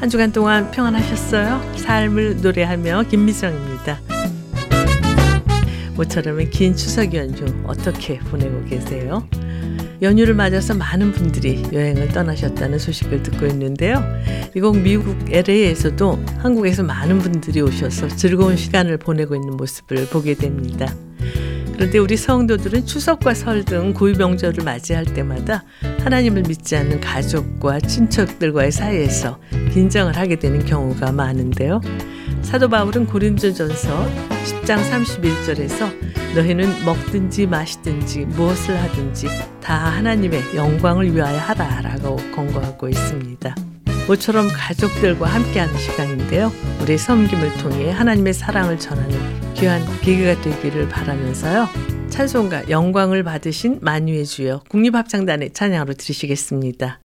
[0.00, 1.74] 한 주간 동안 평안하셨어요?
[1.76, 4.00] 삶을 노래하며 김미정입니다.
[5.94, 9.28] 모처럼의 긴 추석 연휴 어떻게 보내고 계세요?
[10.00, 14.02] 연휴를 맞아서 많은 분들이 여행을 떠나셨다는 소식을 듣고 있는데요.
[14.54, 20.90] 미국 미국 LA에서도 한국에서 많은 분들이 오셔서 즐거운 시간을 보내고 있는 모습을 보게 됩니다.
[21.80, 25.64] 그런데 우리 성도들은 추석과 설 등 고유 명절을 맞이할 때마다
[26.00, 29.38] 하나님을 믿지 않는 가족과 친척들과의 사이에서
[29.72, 31.80] 긴장을 하게 되는 경우가 많은데요.
[32.42, 34.10] 사도 바울은 고린도전서
[34.44, 39.28] 10장 31절에서 너희는 먹든지 마시든지 무엇을 하든지
[39.62, 43.54] 다 하나님의 영광을 위하여 하라라고 권고하고 있습니다.
[44.10, 46.50] 모처럼 가족들과 함께하는 시간인데요.
[46.82, 49.16] 우리 섬김을 통해 하나님의 사랑을 전하는
[49.54, 51.68] 귀한 계기가 되기를 바라면서요.
[52.08, 57.00] 찬송가 영광을 받으신 만유의 주여 국립합창단의 찬양으로 들으시겠습니다.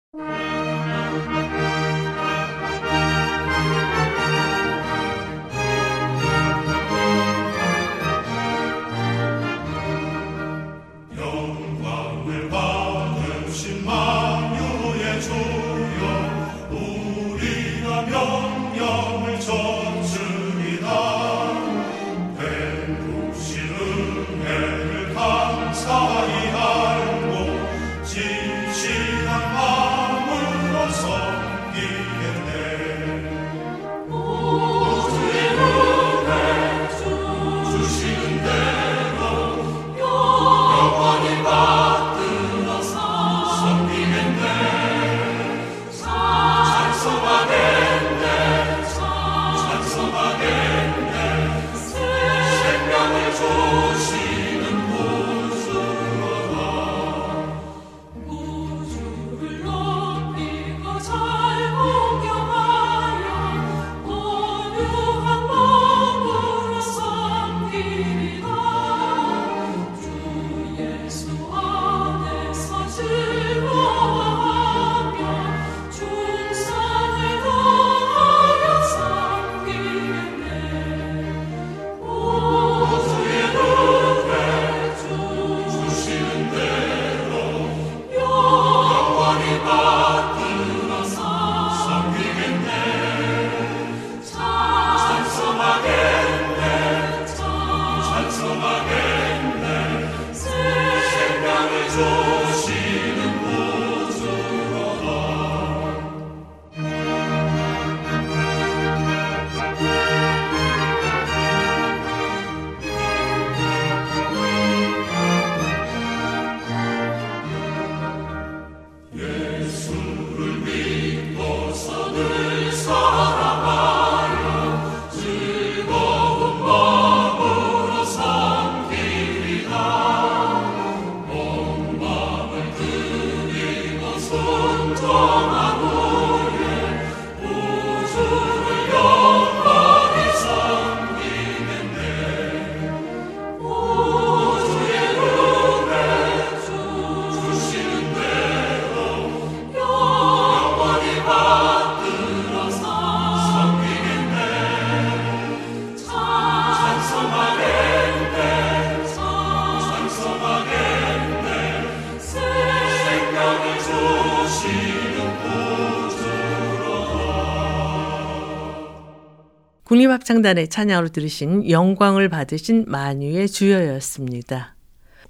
[169.85, 174.75] 국립합창단의 찬양으로 들으신 영광을 받으신 만유의 주여였습니다.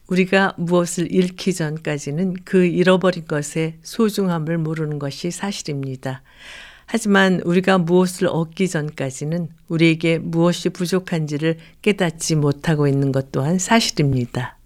[0.07, 6.23] 우리가 무엇을 잃기 전까지는 그 잃어버린 것의 소중함을 모르는 것이 사실입니다.
[6.87, 14.59] 하지만 우리가 무엇을 얻기 전까지는 우리에게 무엇이 부족한지를 깨닫지 못하고 있는 것 또한 사실입니다.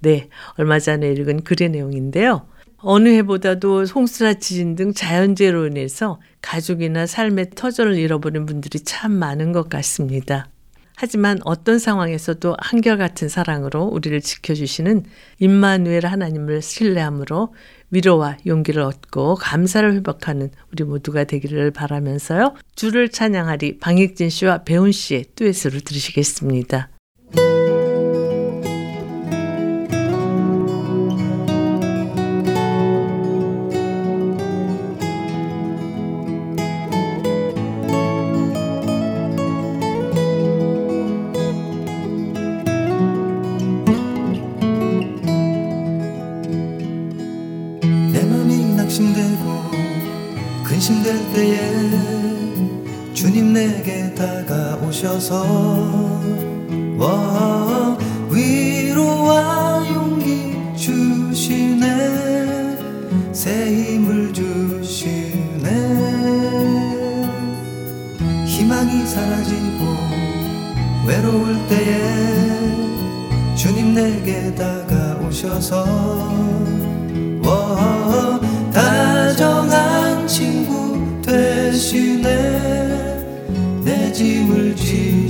[0.00, 2.46] 네, 얼마 전에 읽은 글의 내용인데요.
[2.82, 9.68] 어느 해보다도 홍수나 지진 등 자연재해로 인해서 가족이나 삶의 터전을 잃어버린 분들이 참 많은 것
[9.68, 10.48] 같습니다.
[10.96, 15.04] 하지만 어떤 상황에서도 한결같은 사랑으로 우리를 지켜주시는
[15.38, 17.54] 임마누엘 하나님을 신뢰함으로
[17.90, 22.54] 위로와 용기를 얻고 감사를 회복하는 우리 모두가 되기를 바라면서요.
[22.76, 26.88] 주를 찬양하리 방익진 씨와 배운 씨의 듀엣으로 들으시겠습니다.
[55.22, 55.46] 다가오셔서
[56.98, 57.96] 와,
[58.28, 61.86] 위로와 용기 주시네.
[63.32, 65.68] 새 힘을 주시네.
[68.46, 69.84] 희망이 사라지고
[71.06, 75.84] 외로울 때에 주님 내게 다가오셔서
[77.44, 78.40] 와,
[78.72, 82.41] 다정한 친구 되시네
[84.12, 85.21] 짐을 지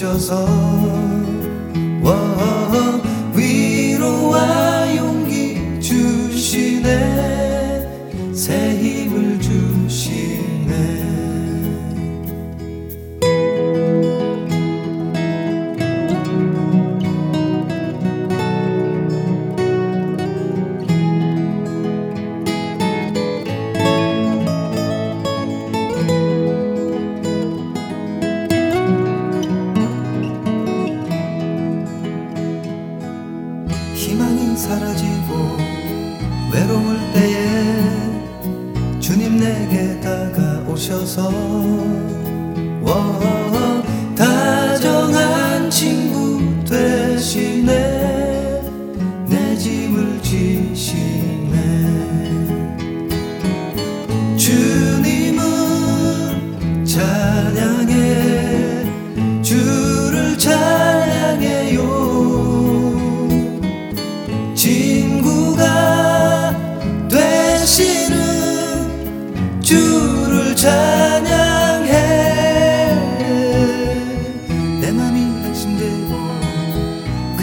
[0.00, 1.09] 다가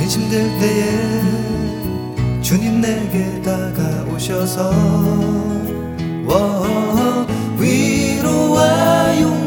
[0.08, 4.72] 힘들 때에 주님 내게 다가오셔서
[7.60, 9.47] 위로와 용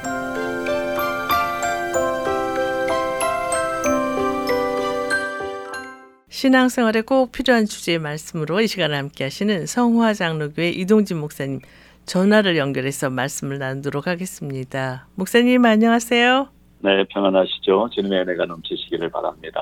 [6.41, 11.59] 신앙생활에 꼭 필요한 주제의 말씀으로 이 시간을 함께 하시는 성화 장로교회 이동진 목사님
[12.07, 15.07] 전화를 연결해서 말씀을 나누도록 하겠습니다.
[15.13, 16.49] 목사님 안녕하세요.
[16.79, 17.91] 네, 평안하시죠.
[17.93, 19.61] 주님의 은혜가 넘치시기를 바랍니다.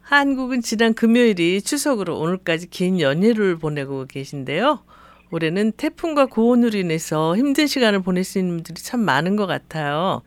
[0.00, 4.84] 한국은 지난 금요일이 추석으로 오늘까지 긴 연휴를 보내고 계신데요.
[5.30, 10.22] 올해는 태풍과 고온으로 인해서 힘든 시간을 보낼 수 있는 분들이 참 많은 것 같아요.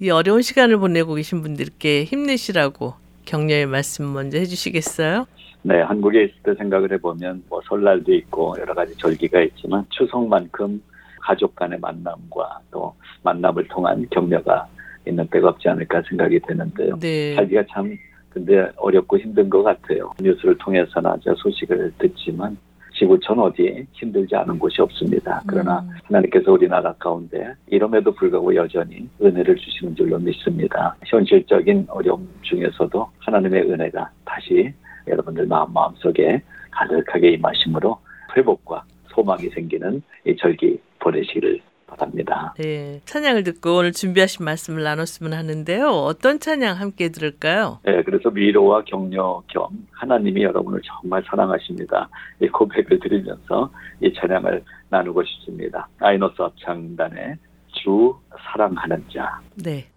[0.00, 2.94] 이 어려운 시간을 보내고 계신 분들께 힘내시라고
[3.28, 5.26] 격려의 말씀 먼저 해주시겠어요?
[5.62, 10.82] 네, 한국에 있을 때 생각을 해보면 뭐 설날도 있고 여러 가지 절기가 있지만 추석만큼
[11.20, 14.66] 가족 간의 만남과 또 만남을 통한 격려가
[15.06, 16.98] 있는 때가 없지 않을까 생각이 되는데요.
[16.98, 17.34] 네.
[17.34, 17.98] 살기가 참
[18.30, 20.12] 근데 어렵고 힘든 것 같아요.
[20.20, 22.56] 뉴스를 통해서나 저 소식을 듣지만
[22.98, 25.40] 지구촌 어디에 힘들지 않은 곳이 없습니다.
[25.46, 25.90] 그러나 음.
[26.04, 30.96] 하나님께서 우리나라 가운데 이름에도 불구하고 여전히 은혜를 주시는 줄로 믿습니다.
[31.06, 34.72] 현실적인 어려움 중에서도 하나님의 은혜가 다시
[35.06, 37.98] 여러분들 마음 마음속에 가득하게 임하심으로
[38.36, 41.60] 회복과 소망이 생기는 이 절기 보내시기를
[41.98, 42.54] 바랍니다.
[42.58, 45.88] 네, 찬양을 듣고 오늘 준비하신 말씀을 나눴으면 하는데요.
[45.88, 47.80] 어떤 찬양 함께 들을까요?
[47.84, 52.08] 네, 그래서 위로와 격려 겸 하나님이 여러분을 정말 사랑하십니다.
[52.40, 55.88] 이 고백을 드리면서 이 찬양을 나누고 싶습니다.
[55.98, 57.36] 아이노스 합창단의
[57.72, 58.14] 주
[58.52, 59.40] 사랑하는 자.
[59.56, 59.88] 네.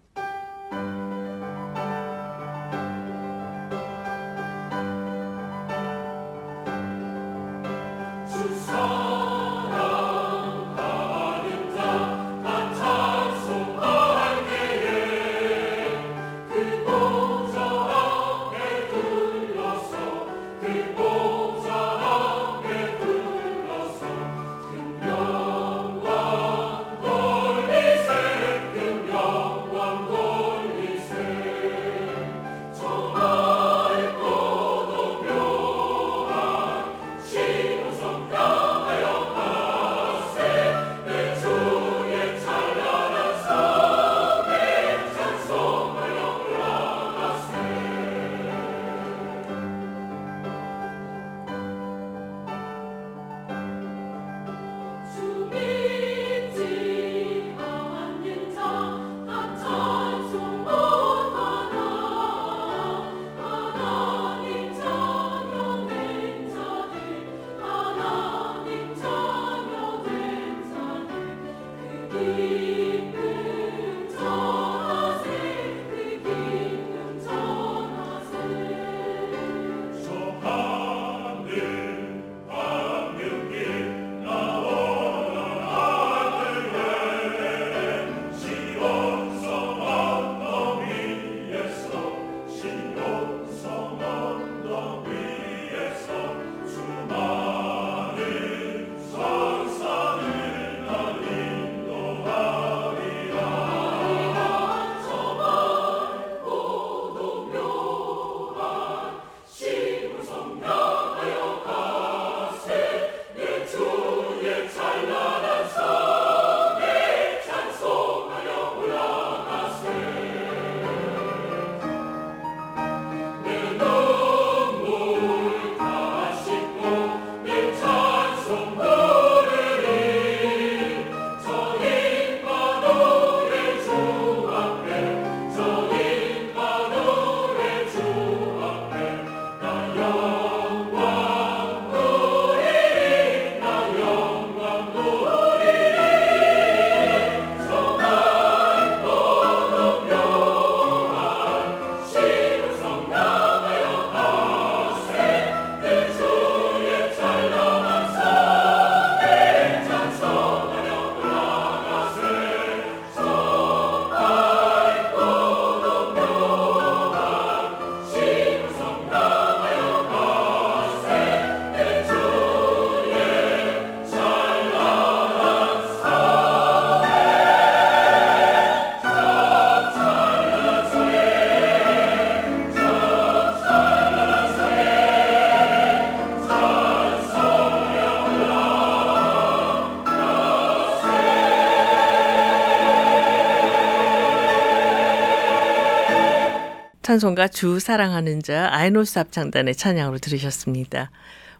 [197.02, 201.10] 찬송가 주 사랑하는 자 아이노스 합창단의 찬양으로 들으셨습니다.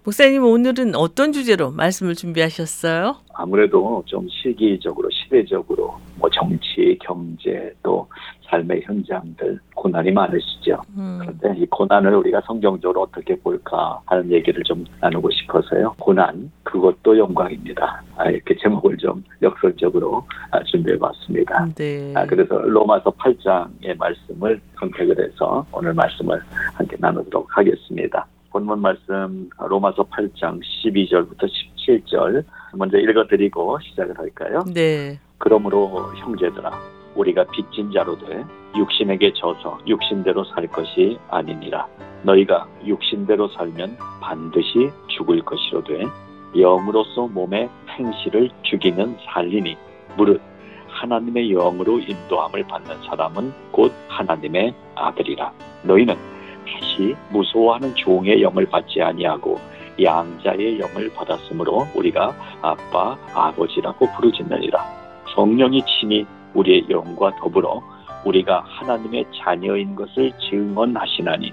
[0.04, 3.16] 목사님 오늘은 어떤 주제로 말씀을 준비하셨어요?
[3.34, 8.08] 아무래도 좀 시기적으로 시대적으로 뭐 정치, 경제 또
[8.52, 10.82] 삶의 현장들 고난이 많으시죠.
[10.96, 15.94] 음, 그런데 이 고난을 우리가 성경적으로 어떻게 볼까 하는 얘기를 좀 나누고 싶어서요.
[15.98, 18.02] 고난 그것도 영광입니다.
[18.16, 21.68] 아, 이렇게 제목을 좀 역설적으로 아, 준비해봤습니다.
[21.74, 22.12] 네.
[22.14, 26.40] 아, 그래서 로마서 8장의 말씀을 선택을 해서 오늘 말씀을
[26.74, 28.26] 함께 나누도록 하겠습니다.
[28.50, 31.48] 본문 말씀 로마서 8장 12절부터
[31.86, 32.44] 17절
[32.74, 34.62] 먼저 읽어드리고 시작을 할까요?
[34.74, 35.18] 네.
[35.38, 38.44] 그러므로 형제들아 우리가 빚진 자로 돼
[38.76, 41.86] 육신에게 져서 육신대로 살 것이 아니니라.
[42.22, 46.04] 너희가 육신대로 살면 반드시 죽을 것이로 돼
[46.56, 49.76] 영으로서 몸의 행실을 죽이는 살리니.
[50.16, 50.40] 무릇
[50.88, 55.52] 하나님의 영으로 인도함을 받는 사람은 곧 하나님의 아들이라.
[55.84, 56.14] 너희는
[56.66, 59.58] 다시 무서워하는 종의 영을 받지 아니하고
[60.00, 64.84] 양자의 영을 받았으므로 우리가 아빠 아버지라고 부르짖느니라.
[65.34, 67.82] 성령이 친히 우리의 영과 더불어
[68.24, 71.52] 우리가 하나님의 자녀인 것을 증언하시나니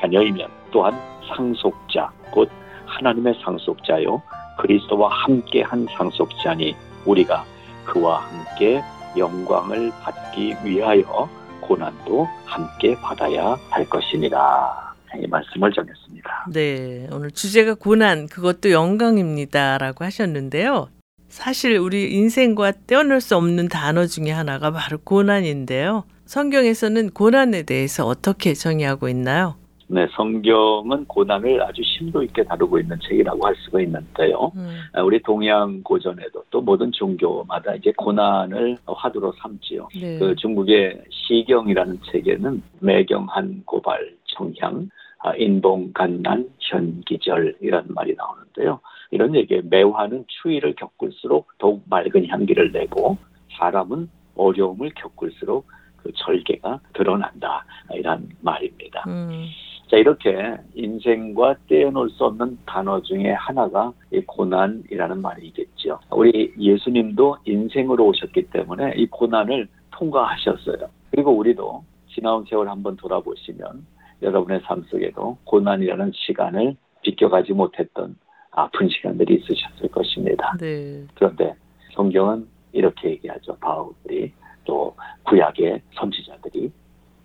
[0.00, 0.94] 자녀이면 또한
[1.28, 2.50] 상속자 곧
[2.86, 4.22] 하나님의 상속자요
[4.58, 6.74] 그리스도와 함께 한 상속자니
[7.06, 7.44] 우리가
[7.84, 8.82] 그와 함께
[9.16, 11.28] 영광을 받기 위하여
[11.60, 16.46] 고난도 함께 받아야 할 것이니라 이 말씀을 전했습니다.
[16.52, 17.08] 네.
[17.12, 20.88] 오늘 주제가 고난 그것도 영광입니다라고 하셨는데요.
[21.28, 26.04] 사실 우리 인생과 떼어낼 수 없는 단어 중에 하나가 바로 고난인데요.
[26.24, 29.54] 성경에서는 고난에 대해서 어떻게 정의하고 있나요?
[29.90, 34.52] 네, 성경은 고난을 아주 심도 있게 다루고 있는 책이라고 할 수가 있는데요.
[34.54, 39.88] 음, 아, 우리 동양 고전에도 또 모든 종교마다 이제 고난을 화두로 삼지요.
[39.98, 40.18] 네.
[40.18, 48.80] 그 중국의 시경이라는 책에는 매경한 고발 청향 아, 인봉 간난 현기절이라는 말이 나오는데요.
[49.10, 53.16] 이런 얘기에 매화는 추위를 겪을수록 더욱 맑은 향기를 내고
[53.58, 59.04] 사람은 어려움을 겪을수록 그 절개가 드러난다 이런 말입니다.
[59.08, 59.46] 음,
[59.90, 65.98] 자 이렇게 인생과 떼어놓을 수 없는 단어 중에 하나가 이 고난이라는 말이겠죠.
[66.10, 70.88] 우리 예수님도 인생으로 오셨기 때문에 이 고난을 통과하셨어요.
[71.10, 71.82] 그리고 우리도
[72.14, 73.86] 지나온 세월 한번 돌아보시면
[74.22, 78.16] 여러분의 삶 속에도 고난이라는 시간을 비껴가지 못했던
[78.58, 80.56] 아픈 시간들이 있으셨을 것입니다.
[80.58, 81.04] 네.
[81.14, 81.54] 그런데
[81.94, 83.56] 성경은 이렇게 얘기하죠.
[83.60, 84.32] 바울이
[84.64, 86.70] 또 구약의 선지자들이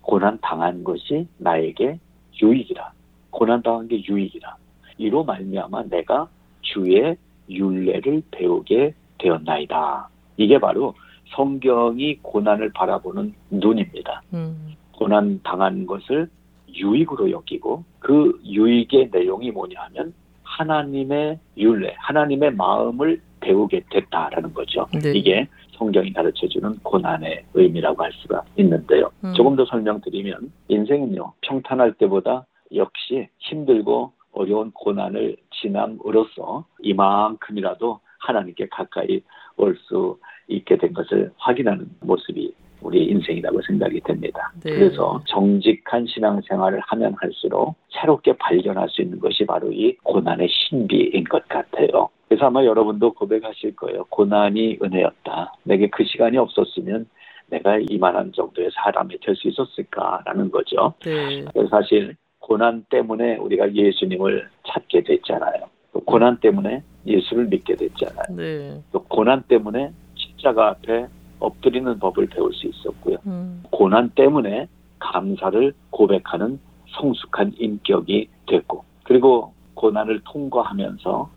[0.00, 1.98] 고난 당한 것이 나에게
[2.40, 2.92] 유익이라.
[3.30, 4.56] 고난 당한 게 유익이라.
[4.98, 6.28] 이로 말미암아 내가
[6.62, 7.16] 주의
[7.50, 10.08] 윤례를 배우게 되었나이다.
[10.36, 10.94] 이게 바로
[11.34, 14.22] 성경이 고난을 바라보는 눈입니다.
[14.34, 16.28] 음, 고난 당한 것을
[16.68, 20.12] 유익으로 여기고 그 유익의 내용이 뭐냐면
[20.58, 24.86] 하나님의 윤례, 하나님의 마음을 배우게 됐다라는 거죠.
[24.92, 25.12] 네.
[25.14, 29.10] 이게 성경이 가르쳐주는 고난의 의미라고 할 수가 있는데요.
[29.24, 29.34] 음.
[29.34, 39.20] 조금 더 설명드리면 인생은요 평탄할 때보다 역시 힘들고 어려운 고난을 지남으로써 이만큼이라도 하나님께 가까이
[39.56, 40.18] 올 수
[40.48, 42.52] 있게 된 것을 확인하는 모습이
[42.84, 44.52] 우리 인생이라고 생각이 됩니다.
[44.62, 44.74] 네.
[44.74, 51.48] 그래서 정직한 신앙생활을 하면 할수록 새롭게 발견할 수 있는 것이 바로 이 고난의 신비인 것
[51.48, 52.10] 같아요.
[52.28, 54.04] 그래서 아마 여러분도 고백하실 거예요.
[54.10, 55.54] 고난이 은혜였다.
[55.64, 57.06] 내게 그 시간이 없었으면
[57.46, 60.94] 내가 이만한 정도의 사람이 될 수 있었을까라는 거죠.
[61.04, 61.44] 네.
[61.70, 65.64] 사실 고난 때문에 우리가 예수님을 찾게 됐잖아요.
[65.92, 68.36] 또 고난 때문에 예수를 믿게 됐잖아요.
[68.36, 68.80] 네.
[68.92, 71.06] 또 고난 때문에 십자가 앞에
[71.40, 73.16] 엎드리는 법을 배울 수 있었고요.
[73.26, 74.68] 음, 고난 때문에
[74.98, 76.58] 감사를 고백하는
[76.90, 81.30] 성숙한 인격이 됐고 그리고 고난을 통과하면서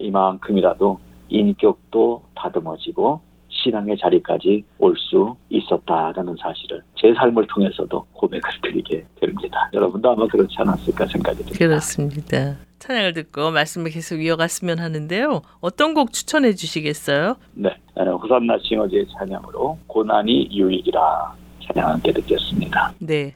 [0.00, 9.70] 이만큼이라도 인격도 다듬어지고 신앙의 자리까지 올 수 있었다라는 사실을 제 삶을 통해서도 고백을 드리게 됩니다.
[9.72, 11.58] 여러분도 아마 그렇지 않았을까 생각이 듭니다.
[11.58, 12.56] 그렇습니다.
[12.78, 15.42] 찬양을 듣고 말씀을 계속 이어갔으면 하는데요.
[15.60, 17.36] 어떤 곡 추천해 주시겠어요?
[17.54, 21.34] 네, 호산나 싱어제의 찬양으로 고난이 유익이라
[21.66, 22.92] 찬양 함께 듣겠습니다.
[22.98, 23.35] 네.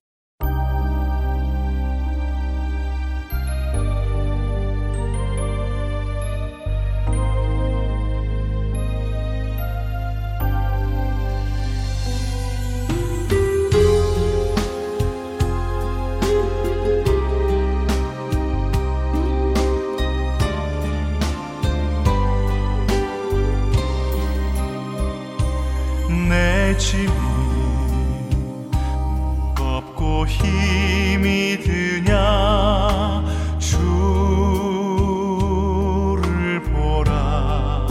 [30.31, 33.25] 힘이 드냐?
[33.59, 33.83] 주를
[36.63, 37.87] 보라.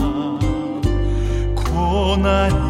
[1.54, 2.69] 고난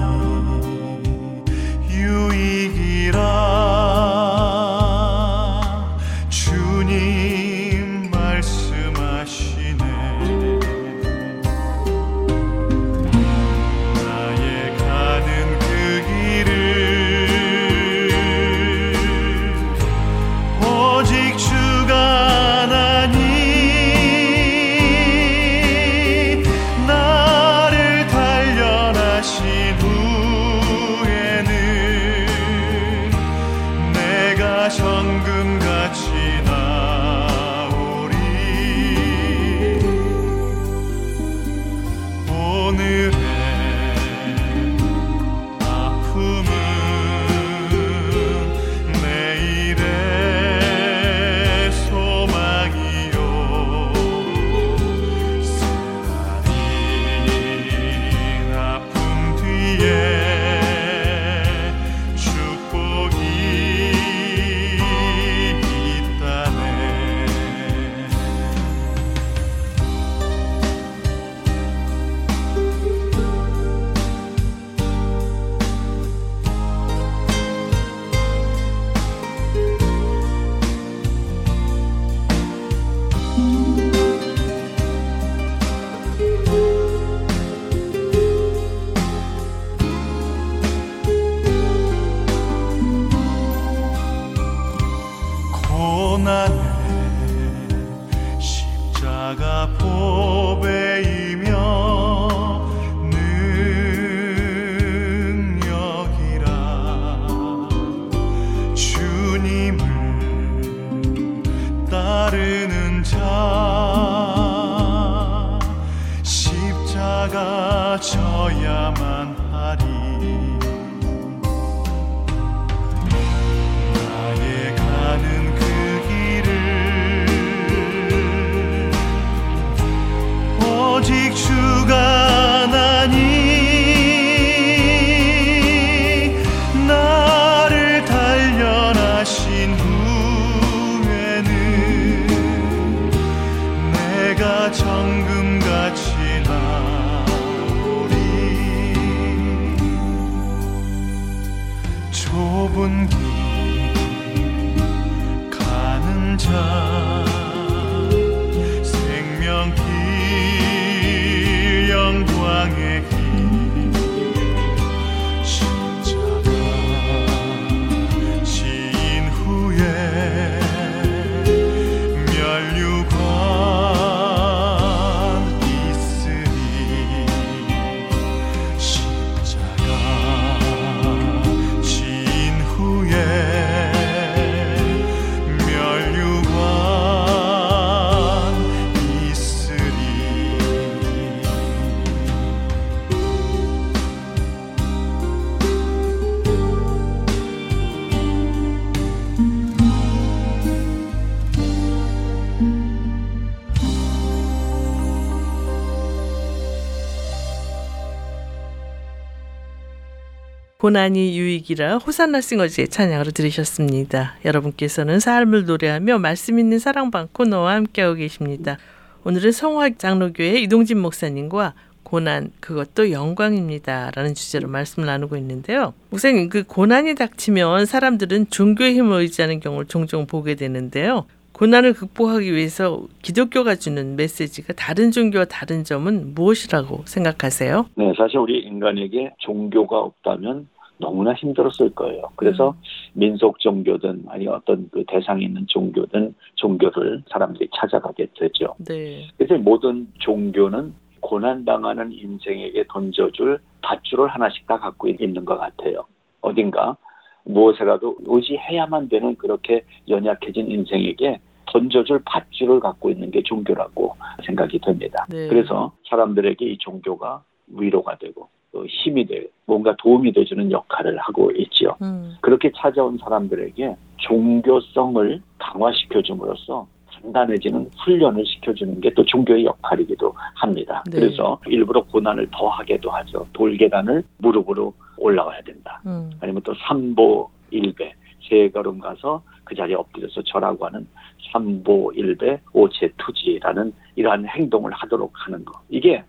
[210.91, 214.35] 고난이 유익이라 호산나 싱어즈의 찬양으로 들으셨습니다.
[214.45, 218.77] 여러분께서는 삶을 노래하며 말씀 있는 사랑방 코너와 함께하고 계십니다.
[219.23, 224.11] 오늘은 성화 장로교회 이동진 목사님과 고난 그것도 영광입니다.
[224.17, 225.95] 라는 주제로 말씀을 나누고 있는데요.
[226.11, 231.25] 목사님 그 고난이 닥치면 사람들은 종교의 힘을 의지하는 경우를 종종 보게 되는데요.
[231.53, 237.87] 고난을 극복하기 위해서 기독교가 주는 메시지가 다른 종교와 다른 점은 무엇이라고 생각하세요?
[237.95, 240.67] 네, 사실 우리 인간에게 종교가 없다면
[241.01, 242.23] 너무나 힘들었을 거예요.
[242.37, 242.75] 그래서
[243.15, 248.75] 민속 종교든 아니 어떤 그 대상이 있는 종교든 종교를 사람들이 찾아가게 되죠.
[248.87, 249.29] 네.
[249.37, 256.05] 그래서 모든 종교는 고난당하는 인생에게 던져줄 밧줄을 하나씩 다 갖고 있는 것 같아요.
[256.41, 256.97] 어딘가
[257.45, 265.27] 무엇이라도 의지해야만 되는 그렇게 연약해진 인생에게 던져줄 밧줄을 갖고 있는 게 종교라고 생각이 됩니다.
[265.29, 265.49] 네.
[265.49, 271.97] 그래서 사람들에게 이 종교가 위로가 되고 또 힘이 되고 뭔가 도움이 돼주는 역할을 하고 있지요.
[272.03, 272.37] 음.
[272.41, 276.87] 그렇게 찾아온 사람들에게 종교성을 강화시켜 줌으로써
[277.23, 281.03] 단단해지는 훈련을 시켜주는 게 또 종교의 역할이기도 합니다.
[281.11, 281.21] 네.
[281.21, 283.47] 그래서 일부러 고난을 더 하게도 하죠.
[283.53, 286.01] 돌계단을 무릎으로 올라가야 된다.
[286.07, 286.31] 음.
[286.41, 288.15] 아니면 또 삼보 일배
[288.49, 291.07] 세 걸음 가서 그 자리에 엎드려서 절하고 하는
[291.53, 295.79] 삼보 일배 오체 투지라는 이러한 행동을 하도록 하는 거.
[295.89, 296.23] 이게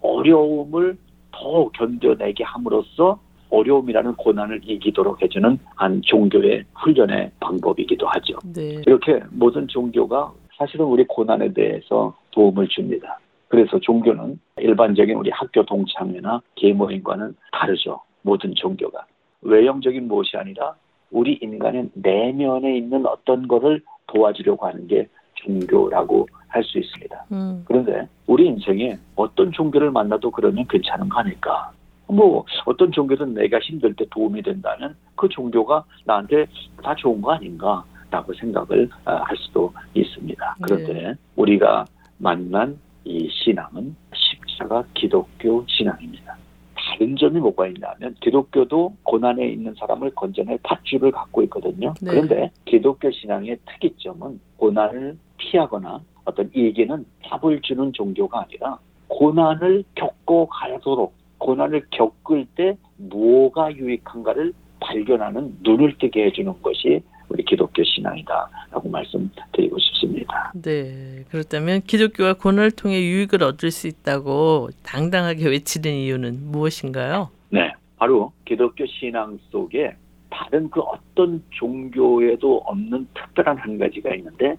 [0.00, 0.96] 어려움을
[1.36, 3.18] 더 견뎌내게 함으로써
[3.50, 8.38] 어려움이라는 고난을 이기도록 해주는 한 종교의 훈련의 방법이기도 하죠.
[8.54, 8.82] 네.
[8.86, 13.18] 이렇게 모든 종교가 사실은 우리 고난에 대해서 도움을 줍니다.
[13.48, 18.00] 그래서 종교는 일반적인 우리 학교 동창회나 계모임과는 다르죠.
[18.22, 19.06] 모든 종교가.
[19.42, 20.74] 외형적인 무엇이 아니라
[21.12, 27.26] 우리 인간의 내면에 있는 어떤 거를 도와주려고 하는 게 종교라고 할 수 있습니다.
[27.32, 27.62] 음.
[27.66, 31.70] 그런데 우리 인생에 어떤 종교를 만나도 그러면 괜찮은 거 아닐까?
[32.08, 36.46] 뭐 어떤 종교든 내가 힘들 때 도움이 된다면 그 종교가 나한테
[36.82, 40.56] 다 좋은 거 아닌가라고 생각을 어, 할 수도 있습니다.
[40.62, 41.84] 그런데 우리가
[42.18, 46.36] 만난 이 신앙은 십자가 기독교 신앙입니다.
[46.74, 51.92] 다른 점이 뭐가 있냐면 기독교도 고난에 있는 사람을 건져낼 밧줄을 갖고 있거든요.
[52.00, 52.10] 네.
[52.10, 61.14] 그런데 기독교 신앙의 특이점은 고난을 피하거나 어떤 이기는 답을 주는 종교가 아니라 고난을 겪고 가도록
[61.38, 70.52] 고난을 겪을 때 뭐가 유익한가를 발견하는 눈을 뜨게 해주는 것이 우리 기독교 신앙이다라고 말씀드리고 싶습니다.
[70.54, 71.24] 네.
[71.30, 77.30] 그렇다면 기독교가 고난을 통해 유익을 얻을 수 있다고 당당하게 외치는 이유는 무엇인가요?
[77.50, 79.96] 네, 바로 기독교 신앙 속에
[80.30, 84.56] 다른 그 어떤 종교에도 없는 특별한 한 가지가 있는데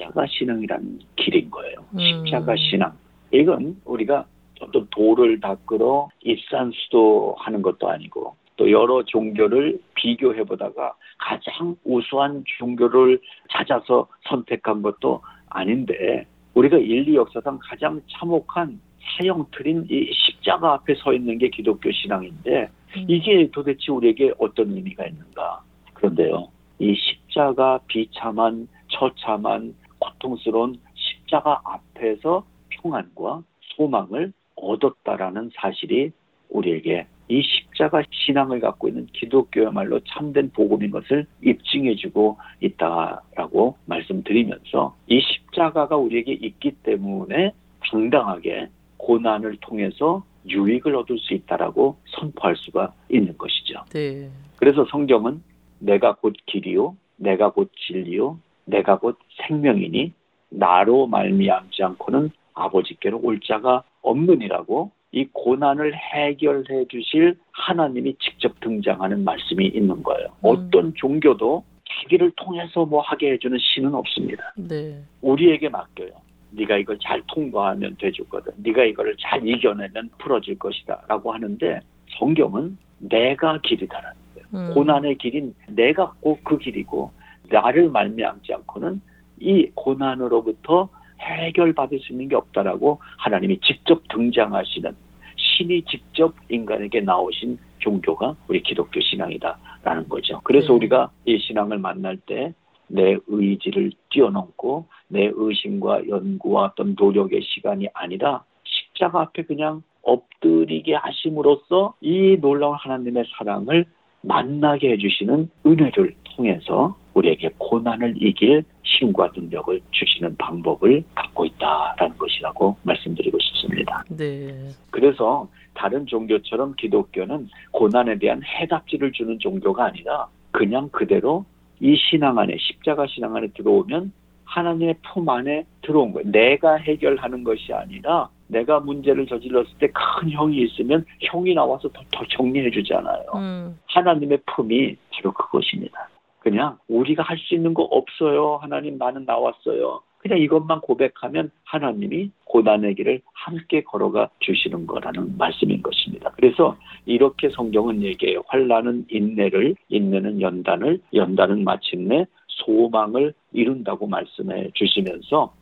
[0.00, 1.76] 십자가 신앙이라는 길인 거예요.
[1.92, 1.98] 음.
[1.98, 2.92] 십자가 신앙.
[3.32, 4.24] 이건 우리가
[4.60, 13.20] 어떤 돌을 닦으러 입산수도 하는 것도 아니고 또 여러 종교를 비교해 보다가 가장 우수한 종교를
[13.50, 21.12] 찾아서 선택한 것도 아닌데 우리가 인류 역사상 가장 참혹한 사형 틀인 이 십자가 앞에 서
[21.12, 23.06] 있는 게 기독교 신앙인데 음.
[23.08, 25.62] 이게 도대체 우리에게 어떤 의미가 있는가?
[25.94, 36.10] 그런데요, 이 십자가 비참한, 처참한, 고통스러운 십자가 앞에서 평안과 소망을 얻었다라는 사실이
[36.48, 45.96] 우리에게 이 십자가 신앙을 갖고 있는 기독교야말로 참된 복음인 것을 입증해주고 있다라고 말씀드리면서 이 십자가가
[45.96, 47.52] 우리에게 있기 때문에
[47.88, 53.84] 당당하게 고난을 통해서 유익을 얻을 수 있다라고 선포할 수가 있는 것이죠.
[53.92, 54.28] 네.
[54.56, 55.42] 그래서 성경은
[55.78, 60.12] 내가 곧 길이요, 내가 곧 진리요, 내가 곧 생명이니
[60.50, 69.66] 나로 말미암지 않고는 아버지께로 올 자가 없느니라고 이 고난을 해결해 주실 하나님이 직접 등장하는 말씀이
[69.66, 70.28] 있는 거예요.
[70.28, 70.40] 음.
[70.42, 71.64] 어떤 종교도
[72.02, 74.52] 자기를 통해서 뭐 하게 해주는 신은 없습니다.
[74.56, 75.02] 네.
[75.20, 76.10] 우리에게 맡겨요.
[76.52, 78.52] 네가 이걸 잘 통과하면 돼주거든.
[78.58, 81.80] 네가 이거를 잘 이겨내면 풀어질 것이다라고 하는데
[82.18, 84.48] 성경은 내가 길이다라는 거예요.
[84.54, 84.74] 음.
[84.74, 87.12] 고난의 길인 내가 꼭 그 길이고
[87.50, 89.00] 나를 말미암지 않고는
[89.38, 90.88] 이 고난으로부터
[91.20, 94.96] 해결받을 수 있는 게 없다라고 하나님이 직접 등장하시는
[95.36, 100.40] 신이 직접 인간에게 나오신 종교가 우리 기독교 신앙이다라는 거죠.
[100.44, 100.72] 그래서 네.
[100.74, 102.54] 우리가 이 신앙을 만날 때
[102.90, 111.94] 내 의지를 뛰어넘고 내 의심과 연구와 어떤 노력의 시간이 아니라 십자가 앞에 그냥 엎드리게 하심으로써
[112.00, 113.86] 이 놀라운 하나님의 사랑을
[114.22, 123.38] 만나게 해주시는 은혜를 통해서 우리에게 고난을 이길 힘과 능력을 주시는 방법을 갖고 있다라는 것이라고 말씀드리고
[123.38, 124.04] 싶습니다.
[124.08, 124.68] 네.
[124.90, 131.44] 그래서 다른 종교처럼 기독교는 고난에 대한 해답지를 주는 종교가 아니라 그냥 그대로
[131.80, 134.12] 이 신앙 안에 십자가 신앙 안에 들어오면
[134.44, 136.28] 하나님의 품 안에 들어온 거예요.
[136.30, 142.24] 내가 해결하는 것이 아니라 내가 문제를 저질렀을 때 큰 형이 있으면 형이 나와서 더, 더
[142.28, 143.22] 정리해 주잖아요.
[143.36, 143.78] 음.
[143.86, 146.08] 하나님의 품이 바로 그것입니다.
[146.50, 148.58] 그냥 우리가 할 수 있는 거 없어요.
[148.60, 150.02] 하나님 나는 나왔어요.
[150.18, 156.30] 그냥 이것만 고백하면 하나님이 고난의 길을 함께 걸어가 주시는 거라는 말씀인 것입니다.
[156.36, 158.42] 그래서 이렇게 성경은 얘기해요.
[158.48, 165.54] 환란은 인내를, 인내는 연단을, 연단은 마침내 소망을 이룬다고 말씀해 주시면서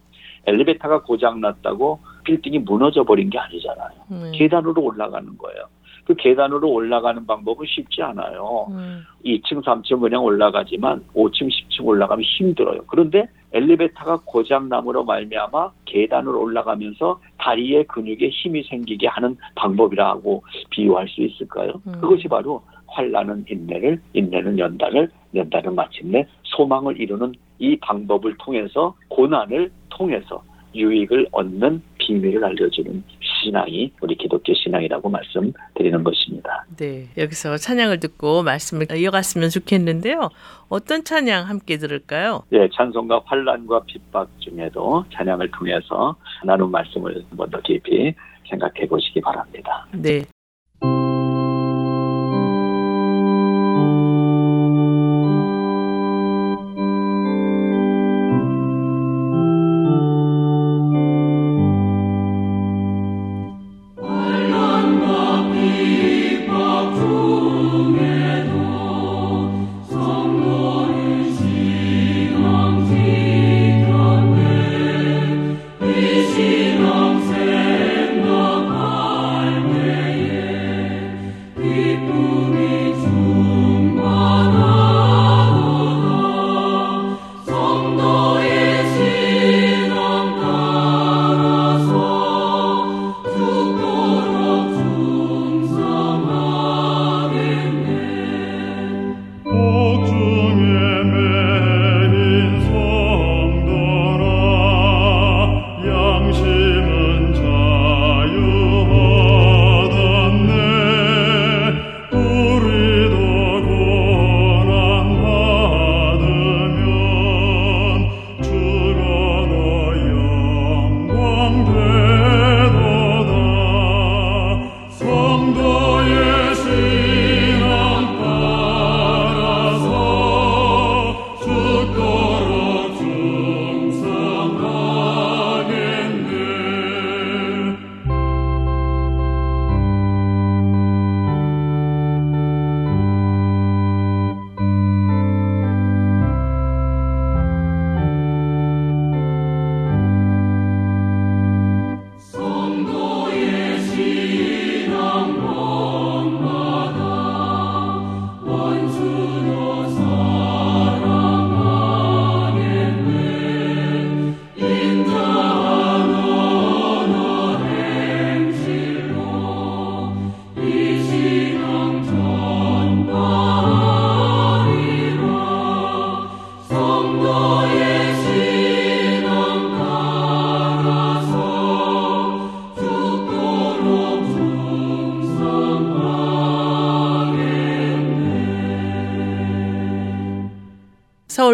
[0.47, 3.91] 엘리베이터가 고장 났다고 빌딩이 무너져 버린 게 아니잖아요.
[4.11, 4.39] 네.
[4.39, 5.65] 계단으로 올라가는 거예요.
[6.09, 8.67] 그 계단으로 올라가는 방법은 쉽지 않아요.
[8.71, 9.03] 음.
[9.27, 12.81] 2층, 3층 그냥 올라가지만 5층, 10층 올라가면 힘들어요.
[12.87, 21.73] 그런데 엘리베이터가 고장남으로 말미암아 계단으로 올라가면서 다리에 근육에 힘이 생기게 하는 방법이라고 비유할 수 있을까요?
[21.87, 21.93] 음.
[22.01, 30.43] 그것이 바로 환란은 인내를, 인내는 연단을, 연단은 마침내 소망을 이루는 이 방법을 통해서 고난을 통해서
[30.75, 33.05] 유익을 얻는 비밀을 알려주는
[33.43, 36.65] 신앙이 우리 기독교 신앙이라고 말씀드리는 것입니다.
[36.77, 37.09] 네.
[37.17, 40.31] 여기서 찬양을 듣고 말씀을 이어갔으면 좋겠는데요.
[40.69, 42.43] 어떤 찬양 함께 들을까요?
[42.53, 48.15] 예, 찬송가 환란과 핍박 중에도 찬양을 통해서 나눈 말씀을 더 깊이
[48.49, 49.87] 생각해 보시기 바랍니다.
[49.93, 50.25] 네.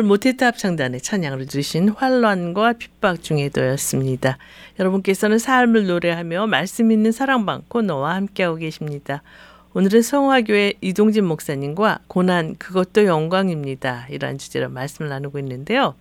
[0.04, 4.38] 모태타 합창단의 찬양으로 들으신 환란과 핍박 중에도였습니다.
[4.78, 9.22] 여러분께서는 삶을 노래하며 말씀 있는 사랑방 코너와 함께하고 계십니다.
[9.74, 14.06] 오늘은 성화교회 이동진 목사님과 고난 그것도 영광입니다.
[14.10, 15.94] 이러한 주제로 말씀을 나누고 있는데요.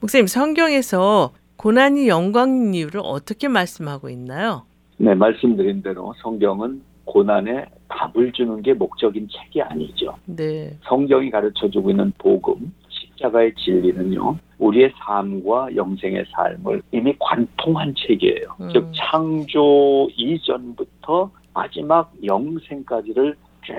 [0.00, 4.64] 목사님 성경에서 고난이 영광인 이유를 어떻게 말씀하고 있나요?
[4.98, 10.16] 네, 말씀드린 대로 성경은 고난에 답을 주는 게 목적인 책이 아니죠.
[10.26, 10.76] 네.
[10.88, 12.74] 성경이 가르쳐 주고 있는 복음,
[13.16, 18.56] 십자가의 진리는요, 우리의 삶과 영생의 삶을 이미 관통한 책이에요.
[18.60, 18.70] 음.
[18.72, 23.74] 즉, 창조 이전부터 마지막 영생까지를 쭉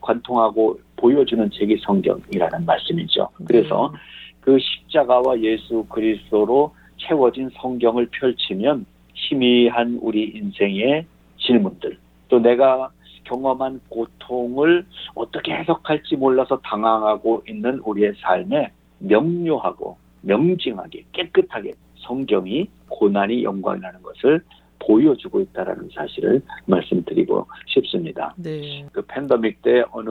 [0.00, 3.28] 관통하고 보여주는 책이 성경이라는 말씀이죠.
[3.46, 3.92] 그래서
[4.40, 11.04] 그 십자가와 예수 그리스도로 채워진 성경을 펼치면 희미한 우리 인생의
[11.38, 12.90] 질문들, 또 내가
[13.24, 24.02] 경험한 고통을 어떻게 해석할지 몰라서 당황하고 있는 우리의 삶에 명료하고 명징하게 깨끗하게 성경이 고난이 영광이라는
[24.02, 24.40] 것을
[24.78, 28.34] 보여주고 있다라는 사실을 말씀드리고 싶습니다.
[28.36, 28.86] 네.
[28.92, 30.10] 그 팬데믹 때 어느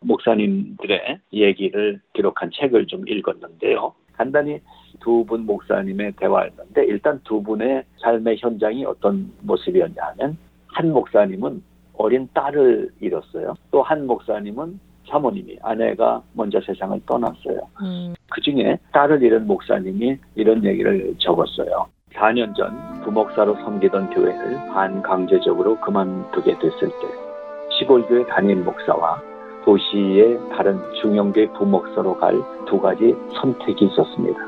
[0.00, 3.94] 목사님들의 얘기를 기록한 책을 좀 읽었는데요.
[4.12, 4.60] 간단히
[5.00, 11.62] 두 분 목사님의 대화였는데 일단 두 분의 삶의 현장이 어떤 모습이었냐 하면 한 목사님은
[11.94, 13.54] 어린 딸을 잃었어요.
[13.70, 17.58] 또 한 목사님은 사모님이 아내가 먼저 세상을 떠났어요.
[17.82, 21.86] 음, 그 중에 딸을 잃은 목사님이 이런 얘기를 적었어요.
[22.14, 27.08] 4년 전 부목사로 섬기던 교회를 반강제적으로 그만두게 됐을 때
[27.78, 29.20] 시골교회 담임 목사와
[29.64, 32.34] 도시의 다른 중형교회 부목사로 갈
[32.72, 34.38] 두 가지 선택이 있었습니다.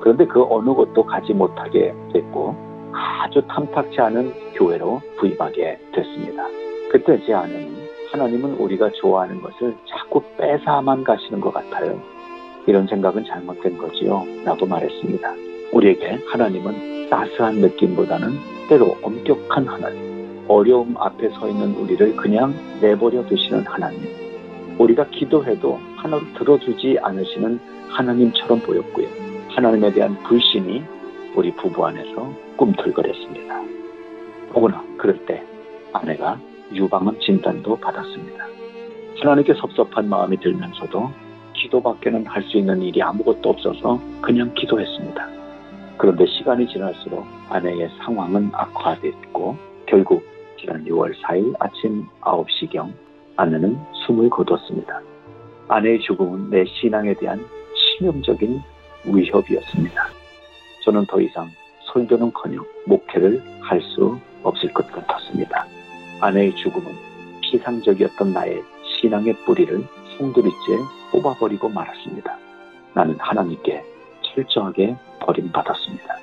[0.00, 2.56] 그런데 그 어느 곳도 가지 못하게 됐고
[2.92, 6.48] 아주 탐탁치 않은 교회로 부임하게 됐습니다.
[6.90, 7.72] 그때 제 아내는
[8.12, 12.00] 하나님은 우리가 좋아하는 것을 자꾸 뺏어만 가시는 것 같아요.
[12.66, 14.24] 이런 생각은 잘못된 거지요.
[14.44, 15.34] 라고 말했습니다.
[15.72, 18.32] 우리에게 하나님은 따스한 느낌보다는
[18.68, 24.00] 때로 엄격한 하나님, 어려움 앞에 서 있는 우리를 그냥 내버려 두시는 하나님,
[24.78, 29.06] 우리가 기도해도 하나도 들어주지 않으시는 하나님처럼 보였고요.
[29.48, 30.82] 하나님에 대한 불신이
[31.34, 33.62] 우리 부부 안에서 꿈틀거렸습니다.
[34.54, 35.42] 혹은 그럴 때
[35.92, 36.38] 아내가
[36.72, 38.46] 유방암 진단도 받았습니다.
[39.20, 41.10] 하나님께 섭섭한 마음이 들면서도
[41.54, 45.28] 기도밖에는 할 수 있는 일이 아무것도 없어서 그냥 기도했습니다.
[45.98, 49.56] 그런데 시간이 지날수록 아내의 상황은 악화됐고
[49.86, 50.24] 결국
[50.58, 52.92] 지난 6월 4일 아침 9시경
[53.36, 55.00] 아내는 숨을 거뒀습니다.
[55.68, 57.44] 아내의 죽음은 내 신앙에 대한
[57.98, 58.60] 치명적인
[59.04, 60.02] 위협이었습니다.
[60.84, 61.48] 저는 더 이상
[61.92, 65.66] 설교는커녕 목회를 할 수 없을 것 같았습니다.
[66.20, 66.92] 아내의 죽음은
[67.40, 69.82] 피상적이었던 나의 신앙의 뿌리를
[70.16, 70.56] 송두리째
[71.12, 72.36] 뽑아버리고 말았습니다.
[72.94, 73.82] 나는 하나님께
[74.22, 76.18] 철저하게 버림받았습니다.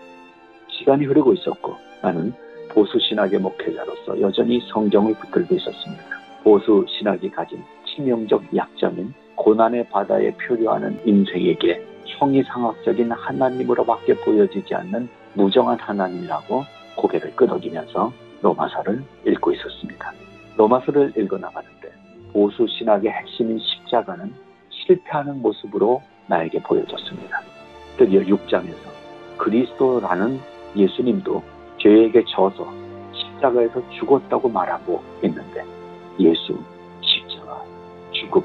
[0.69, 2.33] 시간이 흐르고 있었고 나는
[2.69, 6.03] 보수 신학의 목회자로서 여전히 성경을 붙들고 있었습니다.
[6.43, 16.63] 보수 신학이 가진 치명적 약점인 고난의 바다에 표류하는 인생에게 형이상학적인 하나님으로밖에 보여지지 않는 무정한 하나님이라고
[16.95, 20.13] 고개를 끄덕이면서 로마서를 읽고 있었습니다.
[20.57, 21.91] 로마서를 읽어 나가는데
[22.33, 24.33] 보수 신학의 핵심인 십자가는
[24.69, 27.41] 실패하는 모습으로 나에게 보여졌습니다.
[27.97, 28.97] 드디어 6장에서
[29.37, 30.39] 그리스도라는
[30.75, 31.43] 예수님도
[31.79, 32.71] 죄에게 져서
[33.13, 35.63] 십자가에서 죽었다고 말하고 있는데
[36.19, 36.59] 예수,
[37.01, 37.63] 십자가,
[38.11, 38.41] 죽음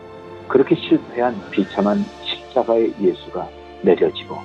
[0.49, 3.49] 그렇게 실패한 비참한 십자가의 예수가
[3.83, 4.37] 내려지고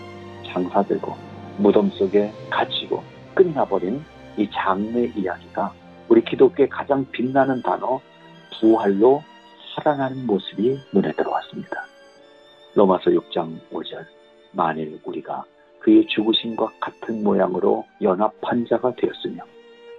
[0.45, 1.15] 장사되고
[1.57, 4.03] 무덤 속에 갇히고 끝나버린
[4.37, 5.73] 이 장래 이야기가
[6.09, 7.99] 우리 기독교의 가장 빛나는 단어
[8.59, 9.23] 부활로
[9.75, 11.85] 살아나는 모습이 눈에 들어왔습니다.
[12.75, 14.05] 로마서 6장 5절
[14.51, 15.43] 만일 우리가
[15.79, 19.43] 그의 죽으심과 같은 모양으로 연합한 자가 되었으며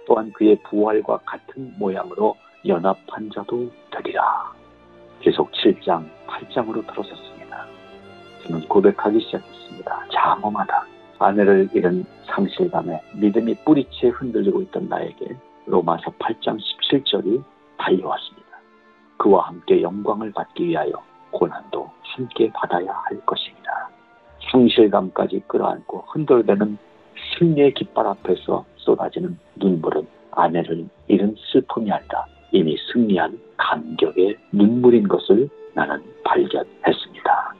[0.07, 2.35] 또한 그의 부활과 같은 모양으로
[2.65, 4.53] 연합한 자도 되리라.
[5.21, 7.65] 계속 7장, 8장으로 들어섰습니다.
[8.43, 10.07] 저는 고백하기 시작했습니다.
[10.13, 10.98] 장엄하다.
[11.19, 17.43] 아내를 잃은 상실감에 믿음이 뿌리채 흔들리고 있던 나에게 로마서 8장 17절이
[17.77, 18.47] 달려왔습니다.
[19.17, 20.91] 그와 함께 영광을 받기 위하여
[21.31, 23.89] 고난도 함께 받아야 할 것입니다.
[24.51, 26.77] 상실감까지 끌어안고 흔들대는
[27.37, 36.01] 승리의 깃발 앞에서 쏟아지는 눈물은 아내를 잃은 슬픔이 아니라 이미 승리한 감격의 눈물인 것을 나는
[36.23, 37.53] 발견했습니다.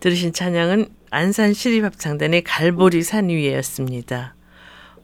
[0.00, 4.34] 들으신 찬양은 안산 시립합창단의 갈보리 산 위에였습니다.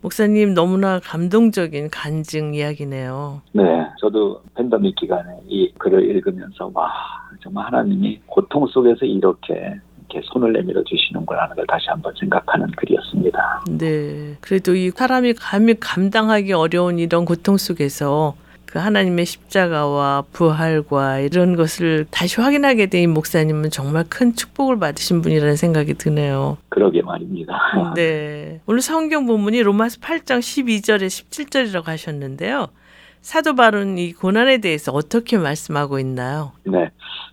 [0.01, 3.43] 목사님 너무나 감동적인 간증 이야기네요.
[3.53, 3.63] 네,
[4.01, 6.91] 저도 팬데믹 기간에 이 글을 읽으면서 와
[7.43, 9.75] 정말 하나님이 고통 속에서 이렇게
[10.09, 13.65] 이렇게 손을 내밀어 주시는구나 하는 걸 다시 한번 생각하는 글이었습니다.
[13.79, 14.37] 네.
[14.41, 18.35] 그래도 이 사람이 감히 감당하기 어려운 이런 고통 속에서
[18.77, 25.57] 그 하나님의 십자가와 부활과 이런 것을 다시 확인하게 된 목사님은 정말 큰 축복을 받으신 분이라는
[25.57, 26.59] 생각이 드네요.
[26.69, 27.55] 그러게 말입니다.
[27.97, 28.61] 네.
[28.67, 32.67] 오늘 성경 본문이 로마서 8장 12절에 17절이라고 하셨는데요.
[33.23, 36.53] 사도 바울은 이 고난에 대해서 어떻게 말씀하고 있나요?
[36.65, 36.91] 네,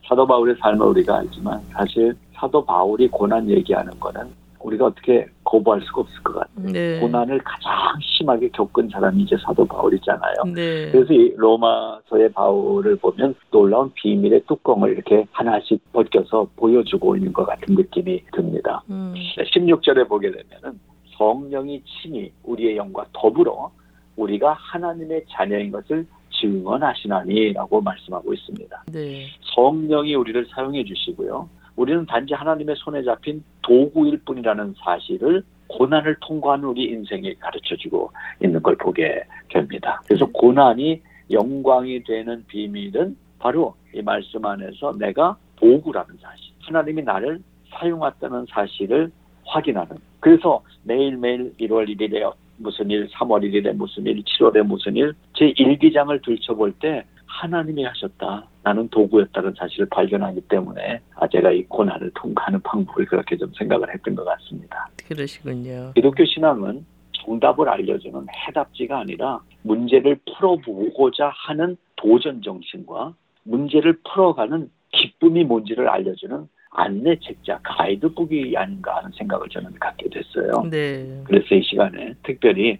[0.08, 4.30] 사도 바울의 삶을 우리가 알지만 사실 사도 바울이 고난 얘기하는 거는
[4.64, 6.72] 우리가 어떻게 거부할 수가 없을 것 같아요.
[6.72, 7.00] 네.
[7.00, 10.54] 고난을 가장 심하게 겪은 사람이 이제 사도 바울이잖아요.
[10.54, 10.92] 네.
[10.92, 17.76] 그래서 이 로마서의 바울을 보면 놀라운 비밀의 뚜껑을 이렇게 하나씩 벗겨서 보여주고 있는 것 같은
[17.76, 18.82] 느낌이 듭니다.
[18.90, 19.14] 음.
[19.38, 20.80] 16절에 보게 되면은
[21.18, 23.72] 성령이 친히 우리의 영과 더불어
[24.16, 28.84] 우리가 하나님의 자녀인 것을 증언하시나니라고 말씀하고 있습니다.
[28.92, 29.28] 네.
[29.56, 31.48] 성령이 우리를 사용해 주시고요.
[31.76, 38.12] 우리는 단지 하나님의 손에 잡힌 도구일 뿐이라는 사실을 고난을 통과하는 우리 인생에 가르쳐 주고
[38.44, 40.02] 있는 걸 보게 됩니다.
[40.06, 41.02] 그래서 고난이
[41.32, 47.40] 영광이 되는 비밀은 바로 이 말씀 안에서 내가 도구라는 사실, 하나님이 나를
[47.72, 49.12] 사용했다는 사실을
[49.46, 49.98] 확인하는.
[50.20, 56.22] 그래서 매일매일 1월 1일에 무슨 일, 3월 1일에 무슨 일, 7월에 무슨 일, 제 일기장을
[56.22, 58.46] 들춰볼 때 하나님이 하셨다.
[58.64, 64.16] 나는 도구였다는 사실을 발견하기 때문에 아 제가 이 고난을 통과하는 방법을 그렇게 좀 생각을 했던
[64.16, 64.88] 것 같습니다.
[65.08, 65.92] 그러시군요.
[65.96, 75.90] 기독교 신앙은 정답을 알려주는 해답지가 아니라 문제를 풀어보고자 하는 도전 정신과 문제를 풀어가는 기쁨이 뭔지를
[75.90, 80.64] 알려주는 안내 책자 가이드북이 아닌가 하는 생각을 저는 갖게 됐어요.
[80.70, 81.22] 네.
[81.26, 82.80] 그래서 이 시간에 특별히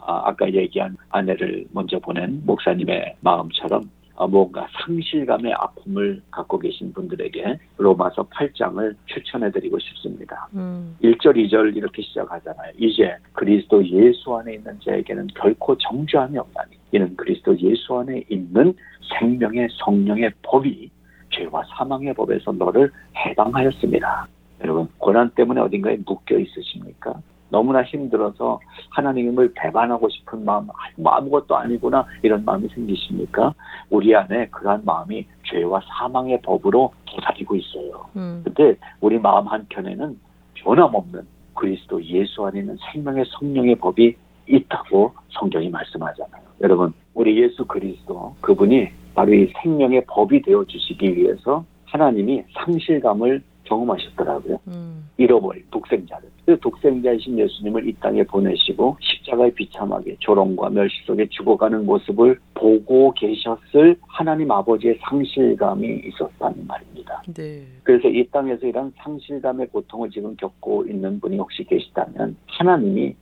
[0.00, 7.58] 아, 아까 얘기한 아내를 먼저 보낸 목사님의 마음처럼 아, 뭔가 상실감의 아픔을 갖고 계신 분들에게
[7.78, 10.48] 로마서 8장을 추천해드리고 싶습니다.
[10.54, 10.96] 음.
[11.02, 12.72] 1절, 2절 이렇게 시작하잖아요.
[12.78, 18.74] 이제 그리스도 예수 안에 있는 자에게는 결코 정죄함이 없나니 이는 그리스도 예수 안에 있는
[19.18, 20.90] 생명의 성령의 법이
[21.30, 24.28] 죄와 사망의 법에서 너를 해방하였습니다.
[24.62, 27.14] 여러분 고난 때문에 어딘가에 묶여 있으십니까?
[27.54, 28.58] 너무나 힘들어서
[28.90, 33.54] 하나님을 배반하고 싶은 마음, 아, 뭐 아무것도 아니구나 이런 마음이 생기십니까?
[33.90, 38.06] 우리 안에 그러한 마음이 죄와 사망의 법으로 도사리고 있어요.
[38.16, 38.42] 음.
[38.44, 40.18] 근데 우리 마음 한켠에는
[40.54, 41.22] 변함없는
[41.54, 44.16] 그리스도 예수 안에 있는 생명의 성령의 법이
[44.48, 46.42] 있다고 성경이 말씀하잖아요.
[46.60, 54.58] 여러분, 우리 예수 그리스도 그분이 바로 이 생명의 법이 되어 주시기 위해서 하나님이 상실감을 경험하셨더라고요.
[54.66, 55.08] 음.
[55.18, 56.33] 잃어버린 독생자를.
[56.46, 63.96] 그 독생자이신 예수님을 이 땅에 보내시고 십자가에 비참하게 조롱과 멸시 속에 죽어가는 모습을 보고 계셨을
[64.06, 67.22] 하나님 아버지의 상실감이 있었다는 말입니다.
[67.34, 67.62] 네.
[67.82, 73.14] 그래서 이 땅에서 이런 상실감의 고통을 지금 겪고 있는 분이 혹시 계시다면 하나님이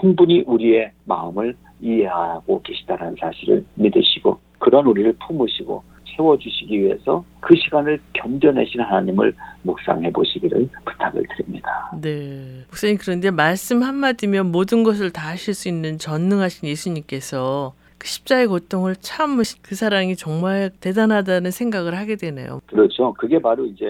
[0.00, 5.82] 충분히 우리의 마음을 이해하고 계시다는 사실을 믿으시고 그런 우리를 품으시고
[6.16, 11.90] 채워주시기 위해서 그 시간을 견뎌내신 하나님을 묵상해 보시기를 부탁을 드립니다.
[12.00, 12.64] 네.
[12.68, 18.96] 목사님 그런데 말씀 한마디면 모든 것을 다 하실 수 있는 전능하신 예수님께서 그 십자의 고통을
[18.96, 22.60] 참으신 그 사랑이 정말 대단하다는 생각을 하게 되네요.
[22.66, 23.12] 그렇죠.
[23.12, 23.84] 그게 바로 이제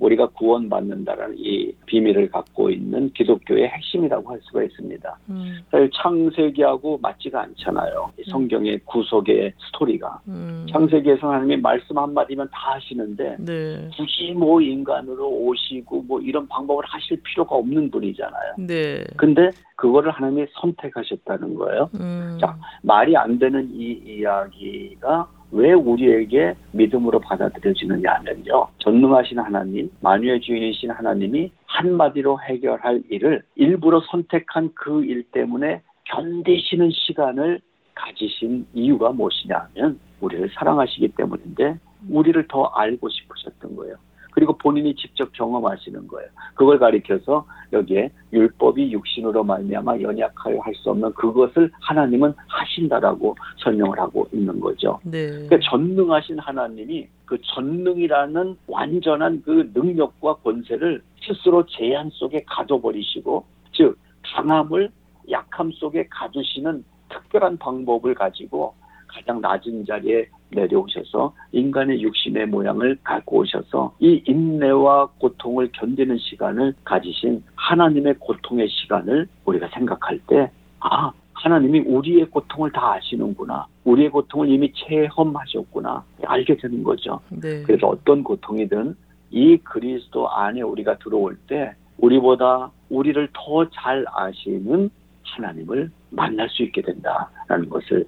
[0.00, 5.18] 우리가 구원받는다라는 이 비밀을 갖고 있는 기독교의 핵심이라고 할 수가 있습니다.
[5.28, 5.58] 음.
[5.70, 8.10] 사실 창세기하고 맞지가 않잖아요.
[8.18, 10.20] 이 성경의 구속의 스토리가.
[10.28, 10.66] 음.
[10.72, 13.88] 창세기에서 하나님이 말씀 한마디면 다 하시는데 네.
[13.96, 18.54] 굳이 뭐 인간으로 오시고 뭐 이런 방법을 하실 필요가 없는 분이잖아요.
[18.58, 19.04] 네.
[19.16, 21.90] 근데 그거를 하나님이 선택하셨다는 거예요.
[21.94, 22.38] 음.
[22.40, 28.68] 자, 말이 안 되는 이 이야기가 왜 우리에게 믿음으로 받아들여지느냐 하면요.
[28.78, 37.60] 전능하신 하나님, 만유의 주인이신 하나님이 한마디로 해결할 일을 일부러 선택한 그 일 때문에 견디시는 시간을
[37.94, 41.78] 가지신 이유가 무엇이냐 하면 우리를 사랑하시기 때문인데
[42.08, 43.96] 우리를 더 알고 싶으셨던 거예요.
[44.32, 46.28] 그리고 본인이 직접 경험하시는 거예요.
[46.54, 54.26] 그걸 가리켜서 여기에 율법이 육신으로 말미암아 연약하여 할 수 없는 그것을 하나님은 하신다라고 설명을 하고
[54.32, 54.98] 있는 거죠.
[55.02, 55.26] 네.
[55.28, 64.90] 그러니까 전능하신 하나님이 그 전능이라는 완전한 그 능력과 권세를 스스로 제한 속에 가둬버리시고 즉 강함을
[65.30, 68.74] 약함 속에 가두시는 특별한 방법을 가지고
[69.06, 77.42] 가장 낮은 자리에 내려오셔서 인간의 육신의 모양을 갖고 오셔서 이 인내와 고통을 견디는 시간을 가지신
[77.56, 83.66] 하나님의 고통의 시간을 우리가 생각할 때, 아, 하나님이 우리의 고통을 다 아시는구나.
[83.84, 86.04] 우리의 고통을 이미 체험하셨구나.
[86.26, 87.20] 알게 되는 거죠.
[87.30, 87.62] 네.
[87.62, 88.94] 그래서 어떤 고통이든
[89.30, 94.90] 이 그리스도 안에 우리가 들어올 때 우리보다 우리를 더 잘 아시는
[95.22, 98.04] 하나님을 만날 수 있게 된다라는 것을 이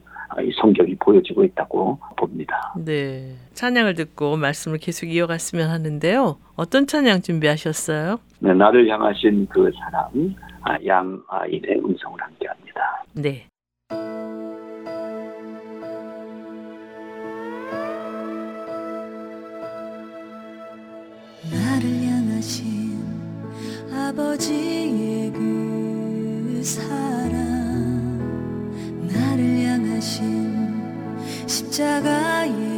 [0.61, 2.73] 성경이 보여주고 있다고 봅니다.
[2.77, 3.35] 네.
[3.55, 6.39] 찬양을 듣고 말씀을 계속 이어갔으면 하는데요.
[6.57, 8.19] 어떤 찬양 준비하셨어요?
[8.41, 13.05] 네, 나를 향하신 그 사랑, 아, 양 아인의 음성을 함께 합니다.
[13.15, 13.47] 네.
[21.51, 22.99] 나를 향하신
[23.93, 27.12] 아버지의 그 사랑
[31.73, 32.72] 십자가의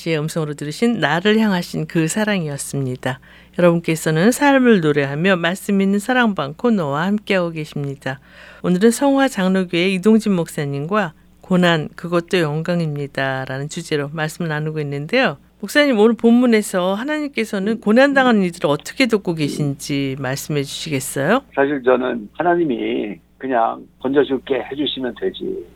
[0.00, 3.20] 씨의 음성으로 들으신 나를 향하신 그 사랑이었습니다.
[3.58, 8.20] 여러분께서는 삶을 노래하며 말씀 있는 사랑방 코너와 함께하고 계십니다.
[8.62, 13.44] 오늘은 성화 장로교회 이동진 목사님과 고난 그것도 영광입니다.
[13.44, 15.36] 라는 주제로 말씀을 나누고 있는데요.
[15.60, 21.42] 목사님 오늘 본문에서 하나님께서는 고난당하는 이들을 어떻게 돕고 계신지 말씀해 주시겠어요?
[21.54, 25.66] 사실 저는 하나님이 그냥 건져줄게 해주시면 되지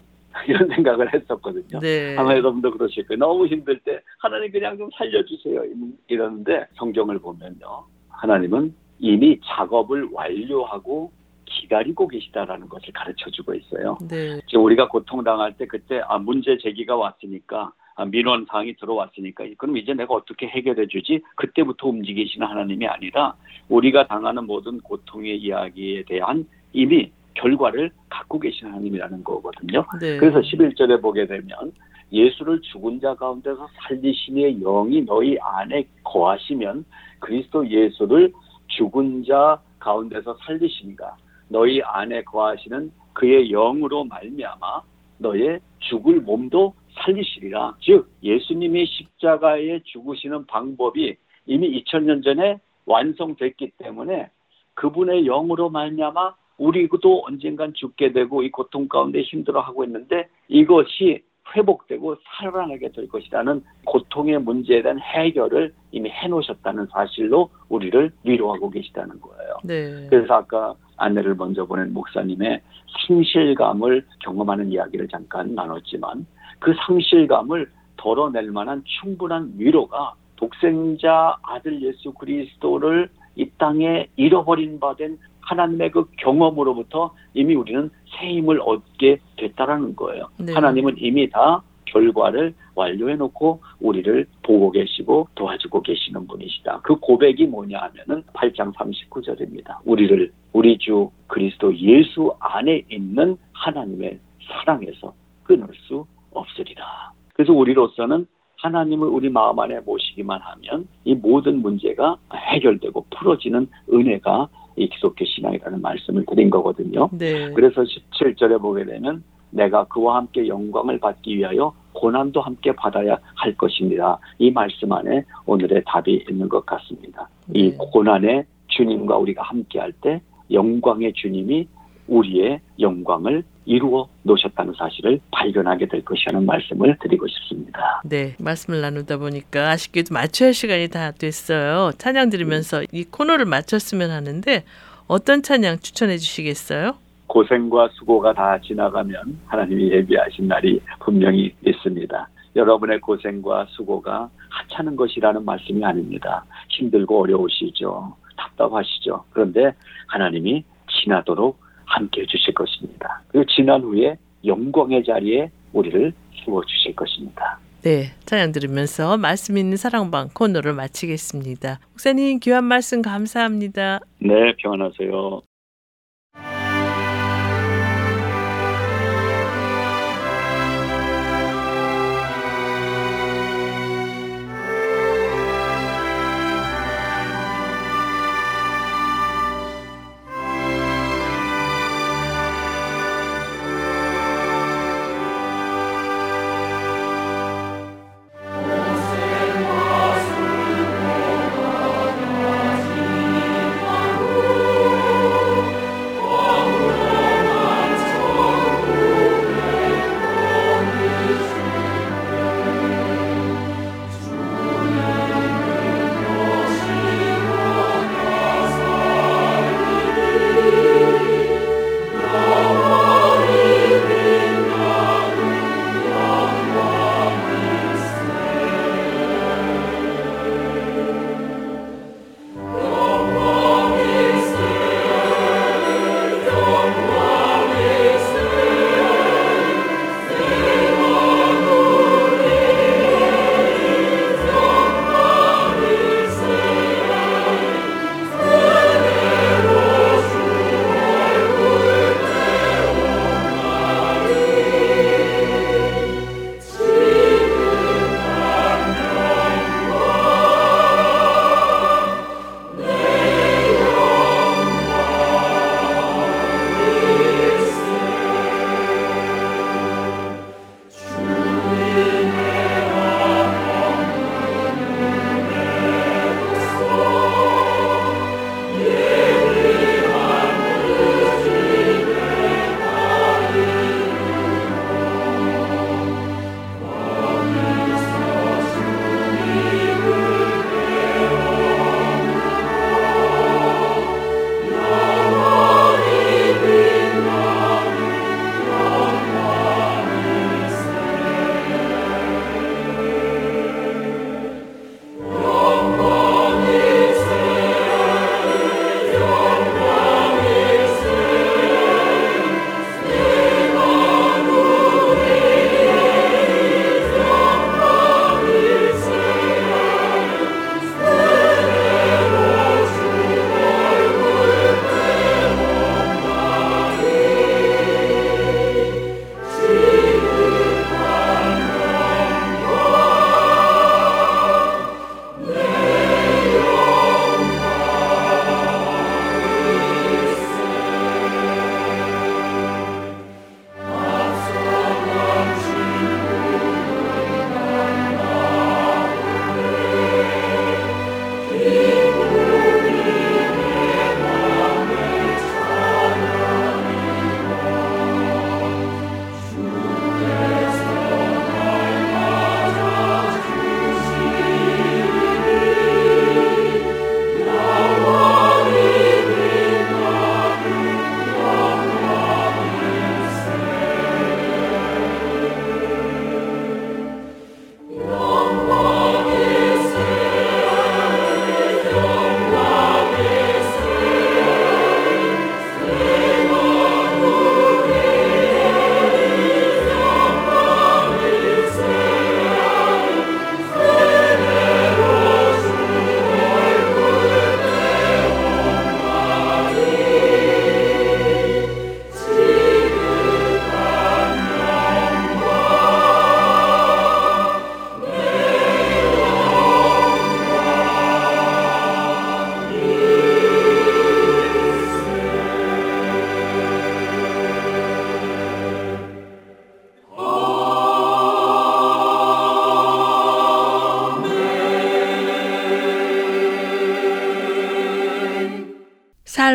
[0.48, 1.80] 이런 생각을 했었거든요.
[1.80, 2.16] 네.
[2.16, 3.18] 아마 여러분도 그러실 거예요.
[3.18, 5.62] 너무 힘들 때 하나님 그냥 좀 살려주세요
[6.08, 7.84] 이러는데 성경을 보면요.
[8.08, 11.12] 하나님은 이미 작업을 완료하고
[11.46, 13.98] 기다리고 계시다라는 것을 가르쳐 주고 있어요.
[14.08, 14.40] 네.
[14.46, 19.94] 지금 우리가 고통당할 때 그때 아 문제 제기가 왔으니까 아, 민원 사항이 들어왔으니까 그럼 이제
[19.94, 21.22] 내가 어떻게 해결해 주지?
[21.36, 23.34] 그때부터 움직이시는 하나님이 아니라
[23.68, 29.84] 우리가 당하는 모든 고통의 이야기에 대한 이미 결과를 갖고 계신 하나님이라는 거거든요.
[30.00, 30.16] 네.
[30.16, 31.72] 그래서 11절에 보게 되면
[32.12, 36.84] 예수를 죽은 자 가운데서 살리시니의 영이 너희 안에 거하시면
[37.18, 38.32] 그리스도 예수를
[38.68, 41.16] 죽은 자 가운데서 살리시니가
[41.48, 44.82] 너희 안에 거하시는 그의 영으로 말미암아
[45.18, 47.76] 너의 죽을 몸도 살리시리라.
[47.80, 51.16] 즉 예수님이 십자가에 죽으시는 방법이
[51.46, 54.30] 이미 2000년 전에 완성됐기 때문에
[54.74, 61.22] 그분의 영으로 말미암아 우리도 언젠간 죽게 되고 이 고통 가운데 힘들어하고 있는데 이것이
[61.54, 69.56] 회복되고 살아나게 될 것이라는 고통의 문제에 대한 해결을 이미 해놓으셨다는 사실로 우리를 위로하고 계시다는 거예요.
[69.62, 70.06] 네.
[70.08, 72.60] 그래서 아까 안내를 먼저 보낸 목사님의
[73.06, 76.26] 상실감을 경험하는 이야기를 잠깐 나눴지만
[76.60, 85.18] 그 상실감을 덜어낼 만한 충분한 위로가 독생자 아들 예수 그리스도를 이 땅에 잃어버린 바 된
[85.46, 90.28] 하나님의 그 경험으로부터 이미 우리는 새 힘을 얻게 됐다라는 거예요.
[90.38, 90.52] 네.
[90.52, 96.80] 하나님은 이미 다 결과를 완료해 놓고 우리를 보고 계시고 도와주고 계시는 분이시다.
[96.82, 99.78] 그 고백이 뭐냐 하면은 8장 39절입니다.
[99.84, 104.18] 우리를 우리 주 그리스도 예수 안에 있는 하나님의
[104.48, 105.14] 사랑에서
[105.44, 107.12] 끊을 수 없으리라.
[107.34, 108.26] 그래서 우리로서는
[108.56, 115.80] 하나님을 우리 마음 안에 모시기만 하면 이 모든 문제가 해결되고 풀어지는 은혜가 이 기독교 신앙이라는
[115.80, 117.08] 말씀을 드린 거거든요.
[117.12, 117.50] 네.
[117.52, 124.18] 그래서 17절에 보게 되면 내가 그와 함께 영광을 받기 위하여 고난도 함께 받아야 할 것입니다.
[124.38, 127.28] 이 말씀 안에 오늘의 답이 있는 것 같습니다.
[127.52, 127.76] 이 네.
[127.76, 130.20] 고난에 주님과 우리가 함께 할 때
[130.50, 131.66] 영광의 주님이
[132.08, 138.02] 우리의 영광을 이루어 놓으셨다는 사실을 발견하게 될 것이라는 말씀을 드리고 싶습니다.
[138.04, 141.92] 네, 말씀을 나누다 보니까 아쉽게도 마쳐야 할 시간이 다 됐어요.
[141.96, 144.64] 찬양 들으면서 이 코너를 마쳤으면 하는데
[145.06, 146.96] 어떤 찬양 추천해 주시겠어요?
[147.26, 152.28] 고생과 수고가 다 지나가면 하나님이 예비하신 날이 분명히 있습니다.
[152.54, 156.44] 여러분의 고생과 수고가 하찮은 것이라는 말씀이 아닙니다.
[156.68, 158.14] 힘들고 어려우시죠.
[158.36, 159.24] 답답하시죠.
[159.30, 159.74] 그런데
[160.08, 161.58] 하나님이 지나도록
[161.94, 163.22] 함께 해주실 것입니다.
[163.28, 166.12] 그리고 지난 후에 영광의 자리에 우리를
[166.44, 167.58] 세워주실 것입니다.
[167.82, 171.80] 네, 찬양 들으면서 말씀 있는 사랑방 코너를 마치겠습니다.
[171.90, 174.00] 목사님 귀한 말씀 감사합니다.
[174.20, 175.42] 네, 평안하세요.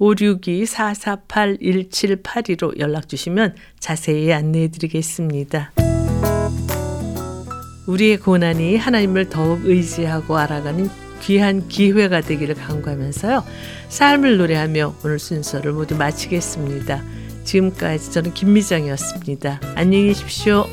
[0.00, 5.72] 562-448-1782로 연락 주시면 자세히 안내해 드리겠습니다.
[7.86, 10.88] 우리의 고난이 하나님을 더욱 의지하고 알아가는
[11.22, 13.44] 귀한 기회가 되기를 간구하면서요.
[13.88, 17.02] 삶을 노래하며 오늘 순서를 모두 마치겠습니다.
[17.44, 19.60] 지금까지 저는 김미정이었습니다.
[19.74, 20.66] 안녕히 계십시오.